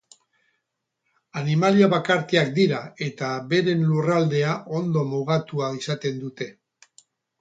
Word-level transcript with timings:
Animalia 1.41 1.89
bakartiak 1.91 2.49
dira, 2.57 2.79
eta 3.09 3.29
beren 3.51 3.83
lurraldea 3.91 4.57
ondo 4.81 5.05
mugatua 5.11 5.69
izaten 5.83 6.19
dute. 6.27 6.49